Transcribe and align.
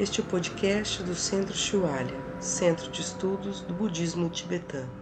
Este 0.00 0.20
é 0.20 0.24
o 0.24 0.28
podcast 0.28 1.02
do 1.02 1.12
Centro 1.12 1.52
Shualya, 1.52 2.40
Centro 2.40 2.88
de 2.88 3.00
Estudos 3.00 3.62
do 3.62 3.74
Budismo 3.74 4.30
Tibetano. 4.30 4.92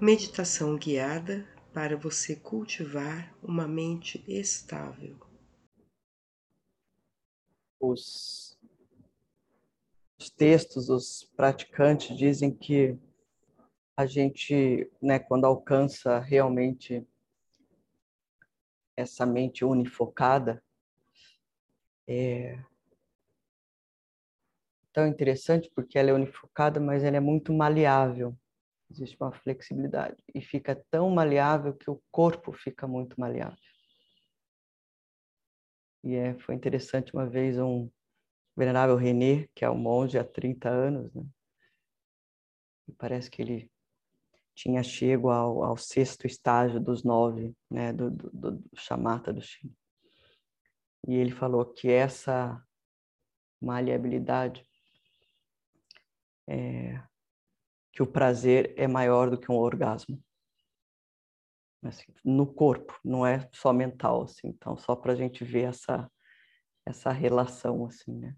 Meditação 0.00 0.78
guiada 0.78 1.46
para 1.70 1.94
você 1.94 2.34
cultivar 2.34 3.36
uma 3.42 3.68
mente 3.68 4.24
estável. 4.26 5.14
Os, 7.78 8.58
os 10.18 10.30
textos, 10.30 10.88
os 10.88 11.24
praticantes 11.36 12.16
dizem 12.16 12.50
que 12.50 12.98
a 13.94 14.06
gente, 14.06 14.90
né, 15.02 15.18
quando 15.18 15.44
alcança 15.44 16.18
realmente 16.18 17.06
essa 18.96 19.26
mente 19.26 19.66
unifocada, 19.66 20.64
é, 22.08 22.58
tão 24.92 25.06
interessante 25.06 25.70
porque 25.74 25.98
ela 25.98 26.10
é 26.10 26.12
unifocada, 26.12 26.80
mas 26.80 27.04
ela 27.04 27.16
é 27.16 27.20
muito 27.20 27.52
maleável. 27.52 28.36
Existe 28.90 29.16
uma 29.20 29.32
flexibilidade 29.32 30.16
e 30.34 30.40
fica 30.40 30.74
tão 30.90 31.08
maleável 31.10 31.74
que 31.74 31.90
o 31.90 32.02
corpo 32.10 32.52
fica 32.52 32.86
muito 32.86 33.18
maleável. 33.20 33.58
E 36.02 36.14
é, 36.14 36.34
foi 36.38 36.54
interessante 36.54 37.12
uma 37.14 37.26
vez 37.26 37.58
um 37.58 37.90
venerável 38.56 38.96
René, 38.96 39.48
que 39.54 39.64
é 39.64 39.70
um 39.70 39.78
monge 39.78 40.18
há 40.18 40.24
30 40.24 40.68
anos, 40.68 41.12
né? 41.14 41.24
E 42.88 42.92
parece 42.92 43.30
que 43.30 43.40
ele 43.40 43.70
tinha 44.54 44.82
chego 44.82 45.30
ao, 45.30 45.62
ao 45.62 45.76
sexto 45.76 46.26
estágio 46.26 46.80
dos 46.80 47.04
nove, 47.04 47.54
né, 47.70 47.92
do, 47.92 48.10
do, 48.10 48.30
do 48.30 48.64
chamata 48.74 49.32
do 49.32 49.40
Chile. 49.40 49.72
E 51.06 51.14
ele 51.14 51.30
falou 51.30 51.64
que 51.64 51.88
essa 51.88 52.62
maleabilidade 53.60 54.68
é, 56.50 57.00
que 57.92 58.02
o 58.02 58.06
prazer 58.06 58.74
é 58.76 58.88
maior 58.88 59.30
do 59.30 59.38
que 59.38 59.52
um 59.52 59.56
orgasmo. 59.56 60.20
Assim, 61.82 62.12
no 62.24 62.44
corpo, 62.46 62.98
não 63.04 63.24
é 63.24 63.48
só 63.52 63.72
mental, 63.72 64.22
assim. 64.22 64.48
Então, 64.48 64.76
só 64.76 64.96
para 64.96 65.12
a 65.12 65.16
gente 65.16 65.44
ver 65.44 65.68
essa, 65.68 66.10
essa 66.84 67.12
relação, 67.12 67.86
assim, 67.86 68.18
né? 68.18 68.36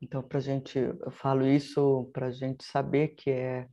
Então, 0.00 0.22
para 0.22 0.40
gente, 0.40 0.78
eu 0.78 1.10
falo 1.10 1.46
isso 1.46 2.10
para 2.12 2.26
a 2.26 2.30
gente 2.30 2.64
saber 2.64 3.08
que 3.08 3.30
é, 3.30 3.68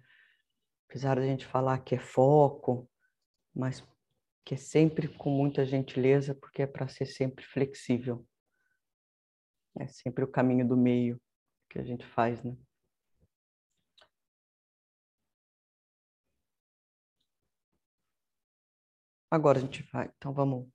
apesar 0.88 1.16
da 1.16 1.24
gente 1.24 1.46
falar 1.46 1.80
que 1.80 1.96
é 1.96 2.00
foco, 2.00 2.90
mas 3.54 3.84
que 4.44 4.54
é 4.54 4.58
sempre 4.58 5.08
com 5.08 5.30
muita 5.30 5.66
gentileza, 5.66 6.36
porque 6.36 6.62
é 6.62 6.68
para 6.68 6.88
ser 6.88 7.06
sempre 7.06 7.44
flexível. 7.46 8.26
É 9.78 9.88
sempre 9.88 10.24
o 10.24 10.28
caminho 10.28 10.68
do 10.68 10.78
meio 10.78 11.20
que 11.76 11.80
a 11.82 11.84
gente 11.84 12.06
faz, 12.06 12.42
né? 12.42 12.56
Agora 19.30 19.58
a 19.58 19.62
gente 19.62 19.84
vai, 19.92 20.10
então 20.16 20.34
vamos 20.34 20.70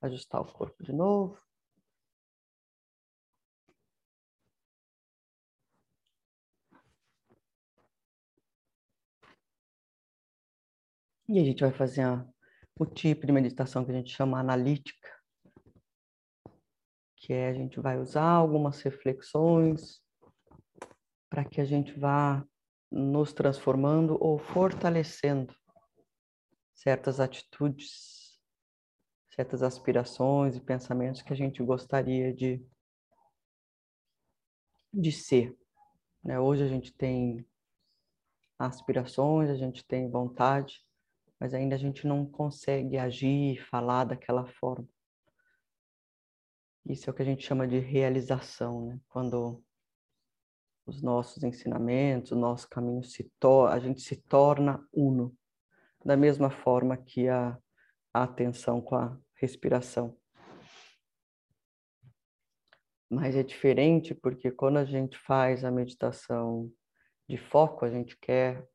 ajustar 0.00 0.40
o 0.40 0.50
corpo 0.50 0.82
de 0.82 0.92
novo. 0.94 1.38
E 11.28 11.38
a 11.38 11.44
gente 11.44 11.60
vai 11.60 11.70
fazer 11.70 12.02
a, 12.02 12.26
o 12.78 12.86
tipo 12.86 13.26
de 13.26 13.32
meditação 13.32 13.84
que 13.84 13.90
a 13.90 13.94
gente 13.94 14.10
chama 14.10 14.40
analítica 14.40 15.21
que 17.22 17.32
é 17.32 17.48
a 17.48 17.54
gente 17.54 17.78
vai 17.78 17.98
usar 18.00 18.28
algumas 18.28 18.82
reflexões 18.82 20.02
para 21.30 21.44
que 21.44 21.60
a 21.60 21.64
gente 21.64 21.92
vá 21.98 22.44
nos 22.90 23.32
transformando 23.32 24.18
ou 24.20 24.38
fortalecendo 24.38 25.54
certas 26.74 27.20
atitudes, 27.20 28.40
certas 29.30 29.62
aspirações 29.62 30.56
e 30.56 30.60
pensamentos 30.60 31.22
que 31.22 31.32
a 31.32 31.36
gente 31.36 31.62
gostaria 31.62 32.34
de, 32.34 32.60
de 34.92 35.12
ser. 35.12 35.56
Né? 36.24 36.40
Hoje 36.40 36.64
a 36.64 36.68
gente 36.68 36.92
tem 36.92 37.46
aspirações, 38.58 39.48
a 39.48 39.56
gente 39.56 39.86
tem 39.86 40.10
vontade, 40.10 40.84
mas 41.38 41.54
ainda 41.54 41.76
a 41.76 41.78
gente 41.78 42.04
não 42.04 42.26
consegue 42.26 42.98
agir 42.98 43.64
falar 43.70 44.04
daquela 44.06 44.44
forma. 44.44 44.88
Isso 46.84 47.08
é 47.08 47.10
o 47.10 47.14
que 47.14 47.22
a 47.22 47.24
gente 47.24 47.46
chama 47.46 47.66
de 47.66 47.78
realização, 47.78 48.86
né? 48.86 49.00
Quando 49.08 49.62
os 50.84 51.00
nossos 51.00 51.42
ensinamentos, 51.42 52.32
o 52.32 52.36
nosso 52.36 52.68
caminho 52.68 53.04
se 53.04 53.30
torna, 53.38 53.74
a 53.74 53.78
gente 53.78 54.00
se 54.00 54.16
torna 54.16 54.84
uno, 54.92 55.36
da 56.04 56.16
mesma 56.16 56.50
forma 56.50 56.96
que 56.96 57.28
a, 57.28 57.56
a 58.12 58.24
atenção 58.24 58.80
com 58.80 58.96
a 58.96 59.16
respiração. 59.34 60.18
Mas 63.08 63.36
é 63.36 63.42
diferente 63.42 64.14
porque 64.14 64.50
quando 64.50 64.78
a 64.78 64.84
gente 64.84 65.18
faz 65.18 65.64
a 65.64 65.70
meditação 65.70 66.72
de 67.28 67.36
foco, 67.36 67.84
a 67.84 67.90
gente 67.90 68.16
quer 68.18 68.66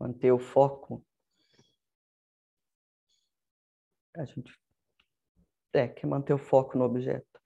manter 0.00 0.32
o 0.32 0.38
foco. 0.38 1.04
A 4.16 4.24
gente 4.24 4.52
é, 5.72 5.86
quer 5.86 6.06
manter 6.06 6.34
o 6.34 6.38
foco 6.38 6.76
no 6.76 6.84
objeto. 6.84 7.41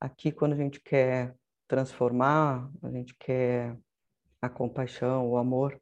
Aqui, 0.00 0.30
quando 0.30 0.52
a 0.52 0.56
gente 0.56 0.80
quer 0.80 1.34
transformar, 1.66 2.70
a 2.82 2.90
gente 2.90 3.14
quer 3.14 3.76
a 4.40 4.48
compaixão, 4.48 5.28
o 5.28 5.36
amor, 5.36 5.80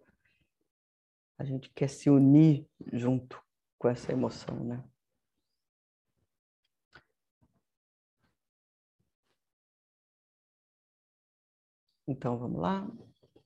a 1.36 1.44
gente 1.44 1.68
quer 1.70 1.88
se 1.88 2.08
unir 2.08 2.66
junto 2.92 3.42
com 3.78 3.88
essa 3.88 4.12
emoção, 4.12 4.64
né? 4.64 4.84
Então, 12.06 12.38
vamos 12.38 12.60
lá. 12.60 12.86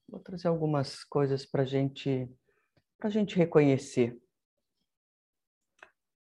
Vou 0.08 0.20
trazer 0.20 0.48
algumas 0.48 1.02
coisas 1.04 1.46
para 1.46 1.64
gente, 1.64 2.30
a 3.00 3.08
gente 3.08 3.36
reconhecer 3.36 4.20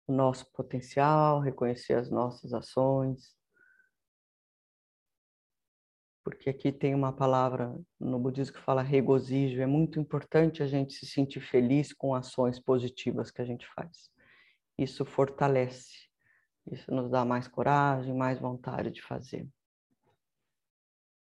o 0.08 0.14
nosso 0.14 0.50
potencial, 0.54 1.42
reconhecer 1.42 1.94
as 1.94 2.10
nossas 2.10 2.54
ações, 2.54 3.37
porque 6.30 6.50
aqui 6.50 6.74
tem 6.74 6.94
uma 6.94 7.14
palavra 7.14 7.74
no 7.98 8.20
budismo 8.20 8.56
que 8.56 8.62
fala 8.62 8.82
regozijo. 8.82 9.62
É 9.62 9.66
muito 9.66 9.98
importante 9.98 10.62
a 10.62 10.68
gente 10.68 10.92
se 10.92 11.06
sentir 11.06 11.40
feliz 11.40 11.94
com 11.94 12.14
ações 12.14 12.60
positivas 12.60 13.32
que 13.32 13.42
a 13.42 13.46
gente 13.46 13.66
faz. 13.74 14.10
Isso 14.78 15.06
fortalece, 15.06 16.10
isso 16.70 16.94
nos 16.94 17.10
dá 17.10 17.24
mais 17.24 17.48
coragem, 17.48 18.14
mais 18.14 18.42
vontade 18.42 18.92
de 18.92 19.02
fazer. 19.02 19.48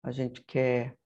A 0.02 0.10
gente 0.10 0.42
quer 0.42 0.96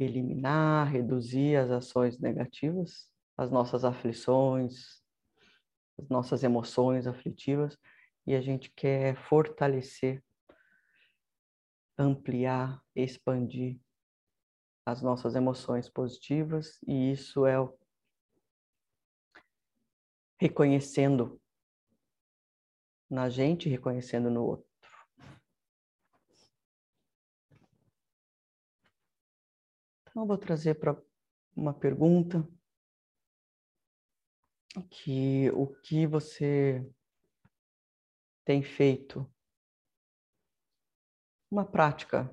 eliminar, 0.00 0.90
reduzir 0.90 1.54
as 1.54 1.70
ações 1.70 2.18
negativas, 2.18 3.06
as 3.36 3.48
nossas 3.48 3.84
aflições, 3.84 5.00
as 5.96 6.08
nossas 6.08 6.42
emoções 6.42 7.06
aflitivas, 7.06 7.78
e 8.26 8.34
a 8.34 8.40
gente 8.40 8.72
quer 8.74 9.14
fortalecer 9.28 10.20
ampliar, 11.98 12.80
expandir 12.94 13.80
as 14.86 15.02
nossas 15.02 15.34
emoções 15.34 15.90
positivas 15.90 16.78
e 16.86 17.12
isso 17.12 17.44
é 17.44 17.60
o 17.60 17.76
reconhecendo 20.40 21.40
na 23.10 23.28
gente, 23.28 23.68
reconhecendo 23.68 24.30
no 24.30 24.44
outro. 24.44 24.68
Então, 30.02 30.26
vou 30.26 30.38
trazer 30.38 30.74
para 30.76 30.96
uma 31.56 31.74
pergunta 31.74 32.48
que 34.90 35.50
o 35.50 35.66
que 35.66 36.06
você 36.06 36.84
tem 38.44 38.62
feito 38.62 39.30
uma 41.50 41.64
prática 41.64 42.32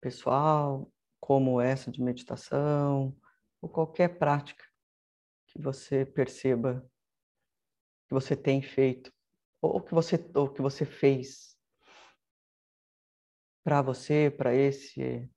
pessoal, 0.00 0.90
como 1.20 1.60
essa 1.60 1.90
de 1.90 2.02
meditação, 2.02 3.16
ou 3.60 3.68
qualquer 3.68 4.18
prática 4.18 4.64
que 5.46 5.60
você 5.60 6.04
perceba 6.04 6.84
que 8.08 8.14
você 8.14 8.36
tem 8.36 8.60
feito, 8.60 9.12
ou 9.60 9.80
que 9.80 9.94
você, 9.94 10.16
ou 10.34 10.52
que 10.52 10.60
você 10.60 10.84
fez 10.84 11.56
para 13.62 13.80
você, 13.80 14.30
para 14.30 14.54
esse 14.54 15.30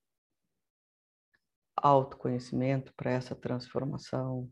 autoconhecimento, 1.75 2.93
para 2.95 3.11
essa 3.11 3.35
transformação. 3.35 4.51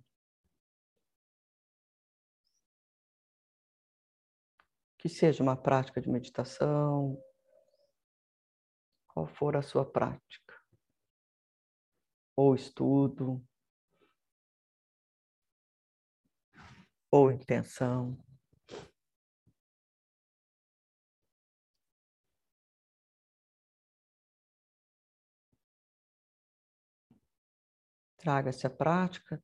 Que 4.99 5.09
seja 5.09 5.41
uma 5.41 5.57
prática 5.57 5.99
de 5.99 6.09
meditação, 6.09 7.21
qual 9.13 9.27
for 9.27 9.55
a 9.55 9.61
sua 9.61 9.85
prática, 9.85 10.59
ou 12.35 12.55
estudo, 12.55 13.45
ou 17.11 17.31
intenção. 17.31 18.17
Traga-se 28.17 28.65
a 28.65 28.69
prática, 28.69 29.43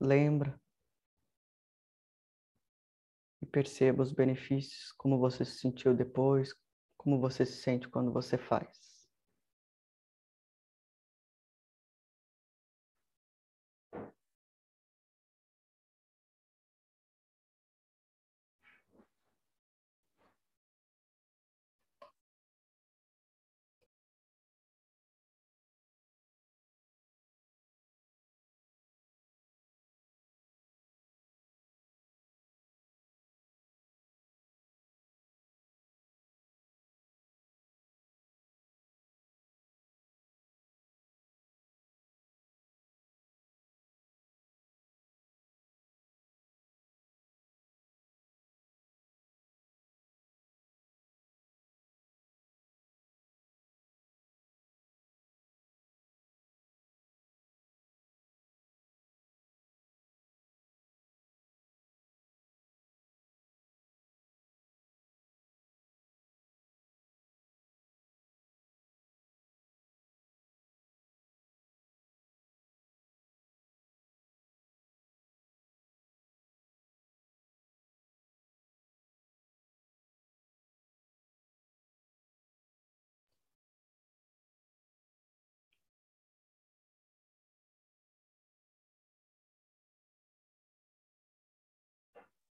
lembra 0.00 0.60
e 3.42 3.46
perceba 3.46 4.02
os 4.02 4.12
benefícios, 4.12 4.92
como 4.92 5.18
você 5.18 5.44
se 5.44 5.58
sentiu 5.58 5.94
depois, 5.94 6.54
como 6.96 7.18
você 7.18 7.44
se 7.44 7.62
sente 7.62 7.88
quando 7.88 8.12
você 8.12 8.36
faz. 8.36 8.87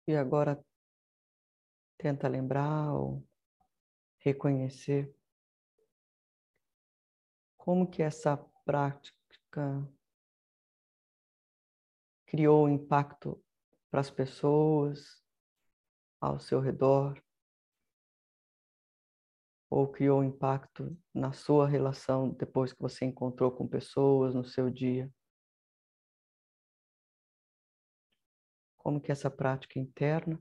E 0.07 0.15
agora 0.15 0.63
tenta 1.97 2.27
lembrar 2.27 2.93
ou 2.93 3.27
reconhecer 4.19 5.11
como 7.57 7.89
que 7.89 8.03
essa 8.03 8.37
prática 8.63 9.89
criou 12.27 12.69
impacto 12.69 13.43
para 13.89 14.01
as 14.01 14.11
pessoas 14.11 15.23
ao 16.21 16.39
seu 16.39 16.59
redor 16.59 17.19
ou 19.69 19.87
criou 19.91 20.23
impacto 20.23 20.95
na 21.13 21.33
sua 21.33 21.67
relação 21.67 22.29
depois 22.29 22.71
que 22.71 22.81
você 22.81 23.05
encontrou 23.05 23.51
com 23.51 23.67
pessoas 23.67 24.35
no 24.35 24.45
seu 24.45 24.69
dia. 24.69 25.11
Como 28.85 29.01
que 29.01 29.11
essa 29.11 29.31
prática 29.31 29.79
interna 29.79 30.39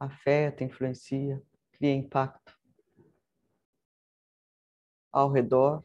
afeta, 0.00 0.64
influencia, 0.64 1.40
cria 1.70 1.94
impacto 1.94 2.58
ao 5.12 5.30
redor 5.30 5.84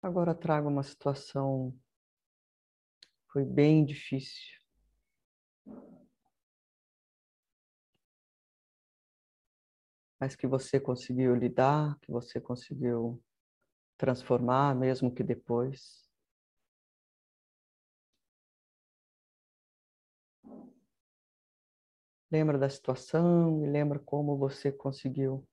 Agora 0.00 0.34
trago 0.34 0.68
uma 0.68 0.82
situação 0.82 1.76
foi 3.32 3.44
bem 3.44 3.84
difícil. 3.84 4.58
Mas 10.20 10.34
que 10.34 10.46
você 10.46 10.80
conseguiu 10.80 11.34
lidar, 11.34 11.98
que 12.00 12.10
você 12.10 12.40
conseguiu 12.40 13.22
transformar, 13.96 14.74
mesmo 14.74 15.14
que 15.14 15.22
depois. 15.22 16.08
Lembra 22.30 22.58
da 22.58 22.68
situação 22.68 23.64
e 23.64 23.68
lembra 23.68 23.98
como 23.98 24.36
você 24.36 24.72
conseguiu 24.72 25.46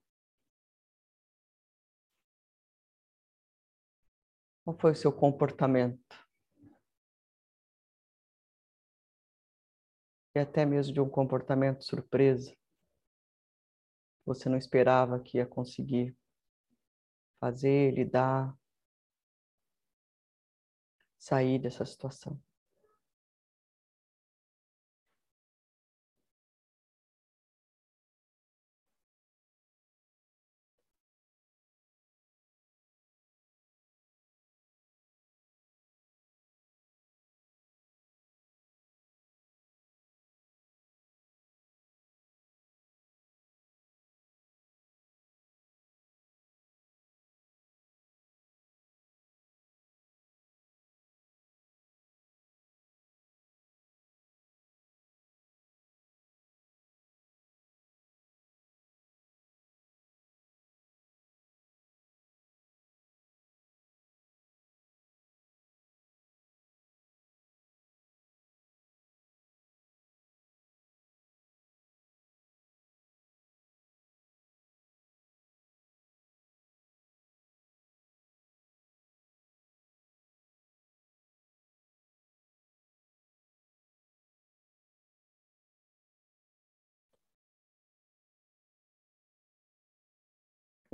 Qual 4.65 4.77
foi 4.77 4.91
o 4.91 4.95
seu 4.95 5.13
comportamento? 5.13 6.25
e 10.35 10.39
até 10.39 10.65
mesmo 10.65 10.93
de 10.93 10.99
um 10.99 11.09
comportamento 11.09 11.83
surpresa. 11.83 12.53
Você 14.25 14.49
não 14.49 14.57
esperava 14.57 15.19
que 15.19 15.37
ia 15.37 15.45
conseguir 15.45 16.15
fazer, 17.39 17.93
lidar, 17.93 18.53
sair 21.17 21.57
dessa 21.57 21.85
situação. 21.85 22.37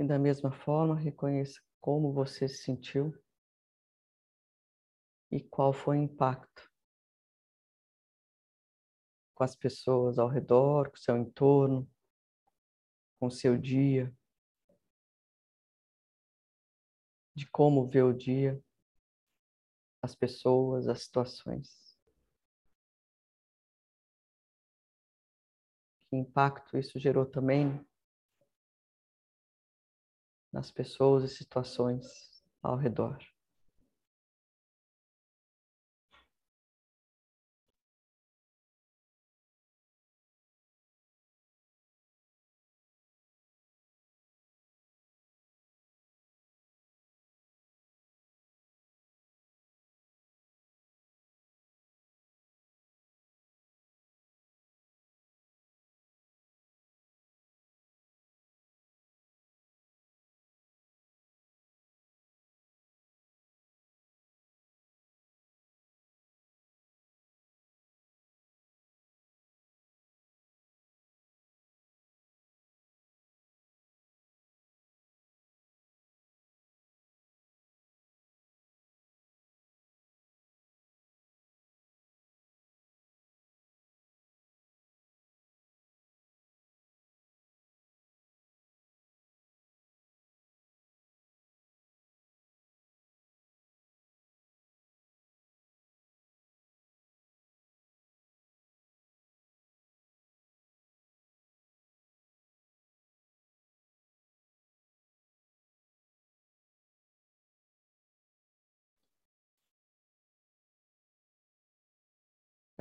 E 0.02 0.04
da 0.04 0.18
mesma 0.18 0.50
forma, 0.50 0.96
reconheça 0.96 1.62
como 1.80 2.12
você 2.12 2.48
se 2.48 2.64
sentiu 2.64 3.16
e 5.30 5.40
qual 5.40 5.72
foi 5.72 5.96
o 5.96 6.02
impacto 6.02 6.68
com 9.32 9.44
as 9.44 9.54
pessoas 9.54 10.18
ao 10.18 10.26
redor, 10.26 10.90
com 10.90 10.96
o 10.96 10.98
seu 10.98 11.16
entorno, 11.16 11.88
com 13.20 13.26
o 13.26 13.30
seu 13.30 13.56
dia, 13.56 14.12
de 17.32 17.46
como 17.46 17.86
vê 17.86 18.02
o 18.02 18.12
dia, 18.12 18.60
as 20.02 20.16
pessoas, 20.16 20.88
as 20.88 21.04
situações. 21.04 21.96
Que 26.10 26.16
impacto 26.16 26.76
isso 26.76 26.98
gerou 26.98 27.24
também 27.24 27.86
nas 30.52 30.70
pessoas 30.70 31.24
e 31.24 31.34
situações 31.34 32.06
ao 32.62 32.76
redor. 32.76 33.18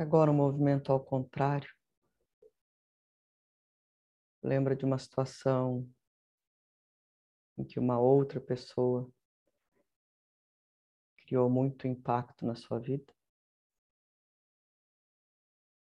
Agora 0.02 0.32
um 0.32 0.34
movimento 0.34 0.92
ao 0.92 1.00
contrário. 1.00 1.72
Lembra 4.42 4.76
de 4.76 4.84
uma 4.84 4.98
situação 4.98 5.88
em 7.56 7.64
que 7.64 7.80
uma 7.80 8.00
outra 8.00 8.42
pessoa 8.42 9.08
criou 11.18 11.48
muito 11.52 11.88
impacto 11.88 12.48
na 12.48 12.56
sua 12.56 12.80
vida? 12.80 13.14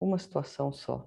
Uma 0.00 0.18
situação 0.18 0.72
só. 0.72 1.06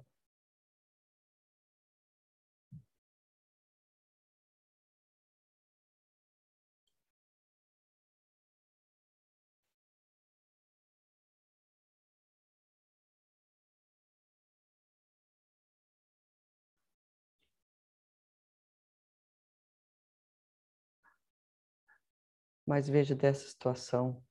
Mas 22.66 22.88
veja 22.88 23.14
dessa 23.14 23.46
situação 23.48 24.22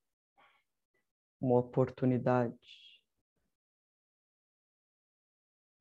uma 1.39 1.59
oportunidade. 1.59 2.55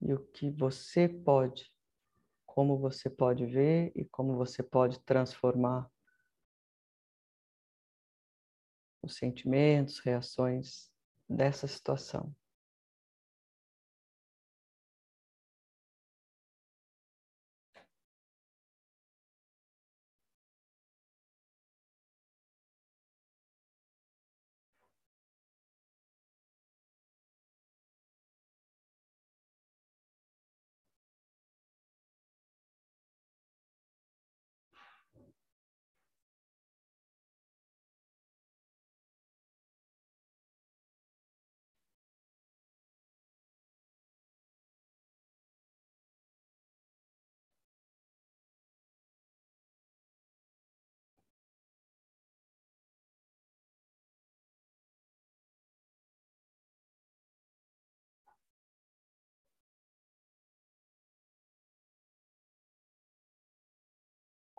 E 0.01 0.15
o 0.15 0.19
que 0.19 0.51
você 0.51 1.09
pode, 1.09 1.71
como 2.47 2.79
você 2.79 3.11
pode 3.11 3.45
ver 3.45 3.93
e 3.95 4.05
como 4.07 4.35
você 4.35 4.63
pode 4.63 4.99
transformar 5.01 5.91
os 9.03 9.17
sentimentos, 9.17 9.99
reações 9.99 10.91
dessa 11.29 11.67
situação. 11.67 12.35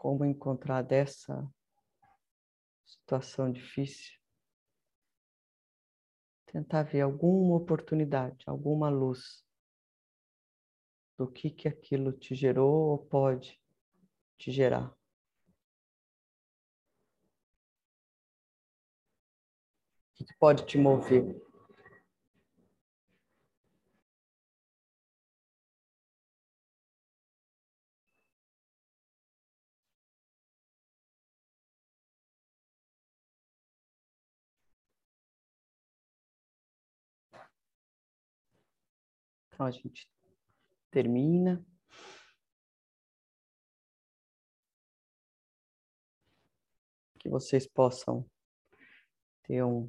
Como 0.01 0.25
encontrar 0.25 0.81
dessa 0.81 1.47
situação 2.83 3.51
difícil, 3.51 4.19
tentar 6.47 6.81
ver 6.81 7.01
alguma 7.01 7.55
oportunidade, 7.55 8.43
alguma 8.47 8.89
luz 8.89 9.45
do 11.15 11.27
que 11.27 11.51
que 11.51 11.67
aquilo 11.67 12.11
te 12.11 12.33
gerou 12.33 12.89
ou 12.89 12.97
pode 12.97 13.61
te 14.39 14.51
gerar. 14.51 14.91
O 20.19 20.25
que 20.25 20.33
pode 20.39 20.65
te 20.65 20.79
mover? 20.79 21.39
Então 39.61 39.67
a 39.67 39.71
gente 39.71 40.09
termina. 40.89 41.63
Que 47.19 47.29
vocês 47.29 47.67
possam 47.67 48.27
ter 49.43 49.63
um, 49.63 49.87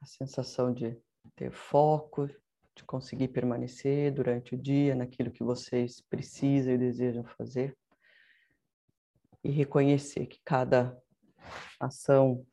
a 0.00 0.06
sensação 0.06 0.74
de 0.74 1.00
ter 1.36 1.52
foco, 1.52 2.26
de 2.74 2.82
conseguir 2.84 3.28
permanecer 3.28 4.12
durante 4.12 4.56
o 4.56 4.58
dia 4.60 4.96
naquilo 4.96 5.30
que 5.30 5.44
vocês 5.44 6.00
precisam 6.00 6.74
e 6.74 6.78
desejam 6.78 7.22
fazer. 7.22 7.78
E 9.44 9.50
reconhecer 9.52 10.26
que 10.26 10.40
cada 10.44 11.00
ação 11.78 12.44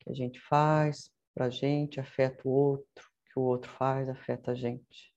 que 0.00 0.10
a 0.10 0.14
gente 0.14 0.38
faz 0.38 1.10
para 1.32 1.46
a 1.46 1.50
gente 1.50 1.98
afeta 1.98 2.46
o 2.46 2.50
outro, 2.50 3.11
que 3.32 3.38
o 3.38 3.42
outro 3.42 3.70
faz 3.72 4.08
afeta 4.08 4.50
a 4.50 4.54
gente. 4.54 5.14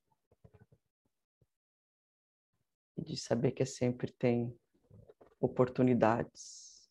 E 2.98 3.04
de 3.04 3.18
saber 3.18 3.52
que 3.52 3.66
sempre 3.66 4.12
tem 4.14 4.58
oportunidades 5.40 6.90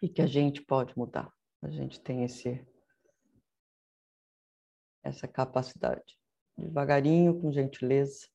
e 0.00 0.08
que 0.08 0.22
a 0.22 0.26
gente 0.26 0.62
pode 0.62 0.96
mudar. 0.96 1.32
A 1.60 1.68
gente 1.68 2.00
tem 2.00 2.22
esse 2.22 2.64
essa 5.02 5.26
capacidade. 5.26 6.18
Devagarinho, 6.56 7.40
com 7.40 7.50
gentileza, 7.50 8.28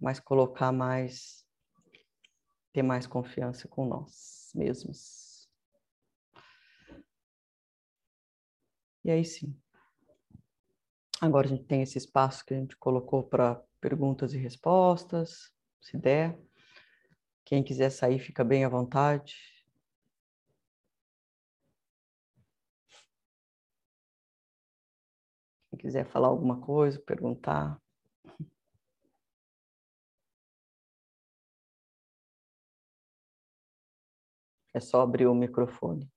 mas 0.00 0.18
colocar 0.18 0.72
mais 0.72 1.46
ter 2.72 2.82
mais 2.82 3.06
confiança 3.06 3.68
com 3.68 3.86
nós 3.86 4.50
mesmos. 4.54 5.48
E 9.04 9.10
aí 9.10 9.24
sim, 9.24 9.56
Agora 11.20 11.46
a 11.46 11.50
gente 11.50 11.64
tem 11.64 11.82
esse 11.82 11.98
espaço 11.98 12.44
que 12.44 12.54
a 12.54 12.56
gente 12.56 12.76
colocou 12.76 13.24
para 13.24 13.60
perguntas 13.80 14.32
e 14.32 14.38
respostas, 14.38 15.52
se 15.80 15.98
der. 15.98 16.38
Quem 17.44 17.64
quiser 17.64 17.90
sair, 17.90 18.20
fica 18.20 18.44
bem 18.44 18.64
à 18.64 18.68
vontade. 18.68 19.34
Quem 25.70 25.78
quiser 25.80 26.06
falar 26.06 26.28
alguma 26.28 26.60
coisa, 26.60 27.00
perguntar. 27.00 27.80
É 34.72 34.78
só 34.78 35.00
abrir 35.00 35.26
o 35.26 35.34
microfone. 35.34 36.08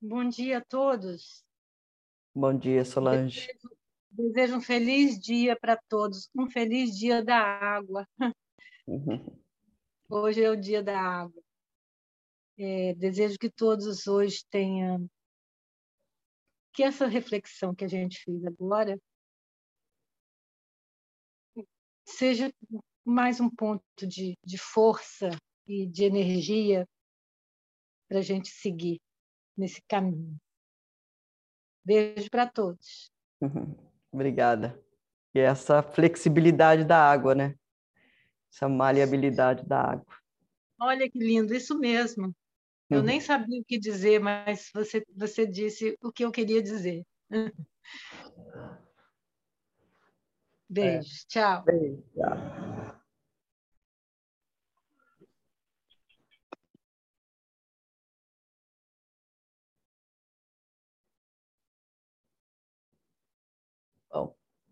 Bom 0.00 0.28
dia 0.28 0.58
a 0.58 0.64
todos. 0.64 1.42
Bom 2.34 2.56
dia, 2.56 2.84
Solange. 2.84 3.46
Desejo, 3.46 3.76
desejo 4.10 4.56
um 4.56 4.60
feliz 4.60 5.18
dia 5.18 5.58
para 5.58 5.76
todos, 5.88 6.28
um 6.36 6.48
feliz 6.50 6.96
dia 6.96 7.24
da 7.24 7.38
água. 7.38 8.06
Uhum. 8.86 9.42
Hoje 10.08 10.44
é 10.44 10.50
o 10.50 10.56
dia 10.56 10.82
da 10.82 11.00
água. 11.00 11.42
É, 12.58 12.94
desejo 12.94 13.38
que 13.38 13.50
todos 13.50 14.06
hoje 14.06 14.44
tenham 14.50 15.08
que 16.72 16.82
essa 16.82 17.06
reflexão 17.06 17.74
que 17.74 17.84
a 17.84 17.88
gente 17.88 18.22
fez 18.22 18.44
agora 18.44 19.00
seja 22.06 22.52
mais 23.02 23.40
um 23.40 23.48
ponto 23.48 23.82
de, 24.06 24.36
de 24.44 24.58
força 24.58 25.30
e 25.66 25.86
de 25.86 26.04
energia 26.04 26.86
para 28.08 28.18
a 28.18 28.22
gente 28.22 28.48
seguir 28.48 29.00
nesse 29.56 29.82
caminho. 29.88 30.36
Beijo 31.84 32.30
para 32.30 32.46
todos. 32.46 33.10
Uhum. 33.40 33.74
Obrigada. 34.10 34.80
E 35.34 35.38
essa 35.38 35.82
flexibilidade 35.82 36.84
da 36.84 36.98
água, 36.98 37.34
né? 37.34 37.54
Essa 38.52 38.68
maleabilidade 38.68 39.64
da 39.66 39.80
água. 39.80 40.16
Olha 40.80 41.08
que 41.08 41.18
lindo, 41.18 41.54
isso 41.54 41.78
mesmo. 41.78 42.34
Eu 42.88 43.00
uhum. 43.00 43.04
nem 43.04 43.20
sabia 43.20 43.60
o 43.60 43.64
que 43.64 43.78
dizer, 43.78 44.20
mas 44.20 44.70
você, 44.72 45.04
você 45.14 45.46
disse 45.46 45.96
o 46.02 46.12
que 46.12 46.24
eu 46.24 46.30
queria 46.30 46.62
dizer. 46.62 47.04
Beijo, 50.68 51.08
é. 51.08 51.26
tchau. 51.28 51.64
Beijo, 51.64 52.02
tchau. 52.14 52.95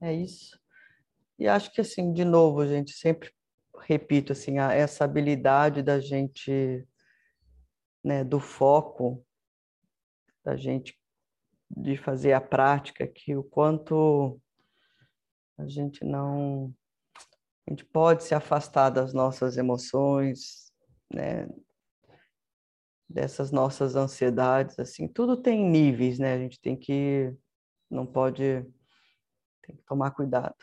É 0.00 0.12
isso. 0.12 0.58
E 1.38 1.48
acho 1.48 1.72
que 1.72 1.80
assim, 1.80 2.12
de 2.12 2.24
novo, 2.24 2.66
gente, 2.66 2.92
sempre 2.92 3.32
repito 3.80 4.32
assim, 4.32 4.58
essa 4.58 5.04
habilidade 5.04 5.82
da 5.82 5.98
gente, 6.00 6.86
né, 8.02 8.22
do 8.24 8.38
foco, 8.40 9.24
da 10.44 10.56
gente 10.56 10.98
de 11.76 11.96
fazer 11.96 12.32
a 12.32 12.40
prática, 12.40 13.06
que 13.06 13.34
o 13.36 13.42
quanto 13.42 14.40
a 15.58 15.66
gente 15.66 16.04
não 16.04 16.74
a 17.66 17.70
gente 17.70 17.84
pode 17.84 18.22
se 18.24 18.34
afastar 18.34 18.90
das 18.90 19.14
nossas 19.14 19.56
emoções, 19.56 20.70
né, 21.12 21.48
dessas 23.08 23.50
nossas 23.50 23.96
ansiedades, 23.96 24.78
assim, 24.78 25.08
tudo 25.08 25.36
tem 25.36 25.64
níveis, 25.68 26.18
né? 26.18 26.34
A 26.34 26.38
gente 26.38 26.60
tem 26.60 26.76
que 26.76 27.34
não 27.90 28.04
pode 28.06 28.66
tem 29.66 29.76
que 29.76 29.82
tomar 29.84 30.10
cuidado. 30.12 30.56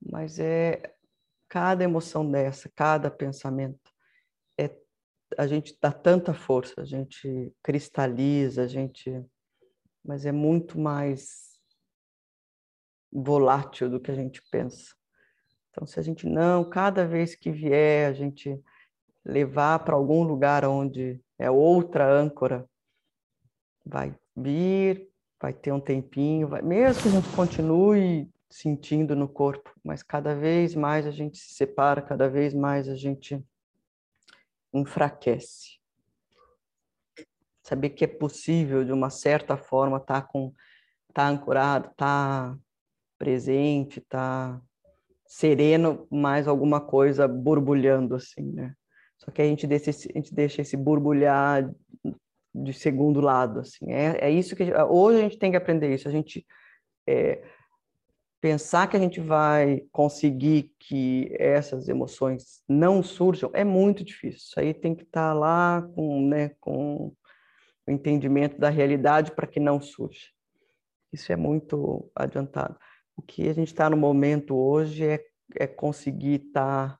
Mas 0.00 0.38
é 0.38 0.94
cada 1.48 1.84
emoção 1.84 2.28
dessa, 2.30 2.70
cada 2.74 3.10
pensamento, 3.10 3.90
é 4.58 4.74
a 5.36 5.46
gente 5.46 5.76
dá 5.80 5.92
tanta 5.92 6.32
força, 6.32 6.80
a 6.80 6.84
gente 6.84 7.54
cristaliza, 7.62 8.62
a 8.62 8.66
gente, 8.66 9.24
mas 10.04 10.24
é 10.26 10.32
muito 10.32 10.78
mais 10.78 11.60
volátil 13.12 13.90
do 13.90 14.00
que 14.00 14.10
a 14.10 14.14
gente 14.14 14.42
pensa. 14.50 14.94
Então, 15.70 15.86
se 15.86 16.00
a 16.00 16.02
gente 16.02 16.26
não, 16.26 16.68
cada 16.68 17.06
vez 17.06 17.34
que 17.34 17.50
vier, 17.50 18.08
a 18.08 18.12
gente 18.12 18.58
levar 19.24 19.78
para 19.80 19.94
algum 19.94 20.22
lugar 20.22 20.64
onde 20.64 21.20
é 21.38 21.50
outra 21.50 22.10
âncora, 22.10 22.68
vai 23.84 24.16
vir, 24.34 25.11
vai 25.42 25.52
ter 25.52 25.72
um 25.72 25.80
tempinho, 25.80 26.46
vai, 26.46 26.62
mesmo 26.62 27.02
que 27.02 27.08
a 27.08 27.10
gente 27.10 27.28
continue 27.34 28.30
sentindo 28.48 29.16
no 29.16 29.28
corpo, 29.28 29.74
mas 29.82 30.00
cada 30.00 30.36
vez 30.36 30.72
mais 30.72 31.04
a 31.04 31.10
gente 31.10 31.36
se 31.36 31.54
separa, 31.54 32.00
cada 32.00 32.28
vez 32.28 32.54
mais 32.54 32.88
a 32.88 32.94
gente 32.94 33.44
enfraquece. 34.72 35.80
Saber 37.60 37.90
que 37.90 38.04
é 38.04 38.06
possível, 38.06 38.84
de 38.84 38.92
uma 38.92 39.10
certa 39.10 39.56
forma, 39.56 39.96
estar 39.96 40.20
tá 40.20 40.26
com 40.26 40.54
tá 41.12 41.28
ancorado, 41.28 41.90
tá 41.96 42.56
presente, 43.18 44.00
tá 44.00 44.60
sereno, 45.26 46.06
mais 46.08 46.46
alguma 46.46 46.80
coisa 46.80 47.26
borbulhando 47.26 48.14
assim, 48.14 48.52
né? 48.52 48.74
Só 49.18 49.30
que 49.30 49.42
a 49.42 49.44
gente 49.44 49.66
deixa, 49.66 49.90
a 49.90 49.92
gente 49.92 50.34
deixa 50.34 50.62
esse 50.62 50.76
borbulhar 50.76 51.68
de 52.54 52.72
segundo 52.72 53.20
lado, 53.20 53.60
assim. 53.60 53.92
É, 53.92 54.26
é 54.26 54.30
isso 54.30 54.54
que 54.54 54.64
hoje 54.74 55.18
a 55.18 55.22
gente 55.22 55.38
tem 55.38 55.50
que 55.50 55.56
aprender 55.56 55.94
isso. 55.94 56.08
A 56.08 56.12
gente 56.12 56.46
é, 57.06 57.42
pensar 58.40 58.88
que 58.88 58.96
a 58.96 59.00
gente 59.00 59.20
vai 59.20 59.82
conseguir 59.92 60.74
que 60.78 61.34
essas 61.38 61.88
emoções 61.88 62.62
não 62.68 63.02
surjam 63.02 63.50
é 63.54 63.64
muito 63.64 64.04
difícil. 64.04 64.38
Isso 64.38 64.60
aí 64.60 64.74
tem 64.74 64.94
que 64.94 65.04
estar 65.04 65.28
tá 65.28 65.32
lá 65.32 65.82
com, 65.94 66.28
né, 66.28 66.50
com 66.60 67.14
o 67.86 67.90
entendimento 67.90 68.58
da 68.58 68.68
realidade 68.68 69.32
para 69.32 69.46
que 69.46 69.60
não 69.60 69.80
surja. 69.80 70.26
Isso 71.12 71.32
é 71.32 71.36
muito 71.36 72.10
adiantado. 72.14 72.76
O 73.16 73.22
que 73.22 73.48
a 73.48 73.52
gente 73.52 73.68
está 73.68 73.88
no 73.88 73.96
momento 73.96 74.56
hoje 74.56 75.06
é, 75.06 75.24
é 75.56 75.66
conseguir 75.66 76.46
estar, 76.46 76.90
tá, 76.90 76.98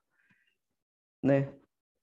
né, 1.21 1.53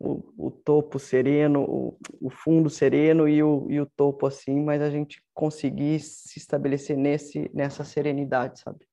o, 0.00 0.46
o, 0.46 0.50
topo 0.50 0.98
sereno, 0.98 1.62
o, 1.62 1.98
o 2.22 2.30
fundo 2.30 2.70
sereno 2.70 3.28
e 3.28 3.42
o, 3.42 3.70
e 3.70 3.78
o 3.78 3.84
topo 3.84 4.26
assim, 4.26 4.58
mas 4.58 4.80
a 4.80 4.88
gente 4.88 5.22
conseguir 5.34 6.00
se 6.00 6.38
estabelecer 6.38 6.96
nesse, 6.96 7.50
nessa 7.54 7.84
serenidade, 7.84 8.60
sabe? 8.60 8.88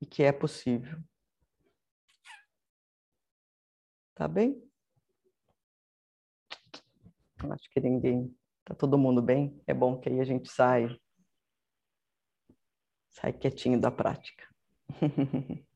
E 0.00 0.06
que 0.06 0.22
é 0.22 0.30
possível. 0.30 1.00
Tá 4.14 4.28
bem? 4.28 4.62
Acho 7.50 7.70
que 7.70 7.80
ninguém. 7.80 8.32
Tá 8.64 8.72
todo 8.74 8.96
mundo 8.96 9.20
bem? 9.20 9.60
É 9.66 9.74
bom 9.74 9.98
que 9.98 10.08
aí 10.08 10.20
a 10.20 10.24
gente 10.24 10.48
sai. 10.48 10.96
Sai 13.10 13.32
quietinho 13.32 13.80
da 13.80 13.90
prática. 13.90 14.46